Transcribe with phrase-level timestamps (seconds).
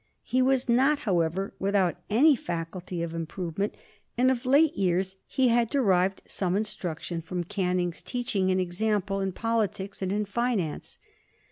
[0.23, 3.77] He was not, however, without any faculty for improvement,
[4.17, 9.31] and of late years he had derived some instruction from Canning's teaching and example in
[9.31, 10.97] politics and in finance.